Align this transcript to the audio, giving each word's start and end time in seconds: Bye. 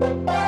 Bye. 0.00 0.47